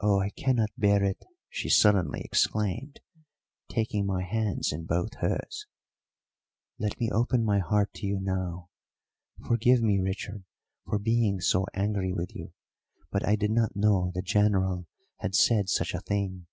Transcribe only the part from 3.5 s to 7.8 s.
taking my hands in both hers. "Let me open my